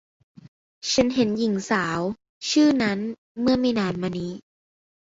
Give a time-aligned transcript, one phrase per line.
[0.91, 1.99] ฉันเห็นหญิงสาว
[2.49, 2.99] ชื่อนั้น
[3.41, 4.31] เมื่อไม่นานมานี้